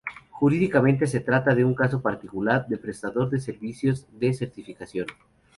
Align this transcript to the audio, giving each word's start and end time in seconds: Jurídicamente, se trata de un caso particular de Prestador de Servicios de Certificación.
Jurídicamente, 0.31 1.05
se 1.05 1.19
trata 1.19 1.53
de 1.53 1.63
un 1.63 1.75
caso 1.75 2.01
particular 2.01 2.65
de 2.67 2.79
Prestador 2.79 3.29
de 3.29 3.39
Servicios 3.39 4.07
de 4.11 4.33
Certificación. 4.33 5.05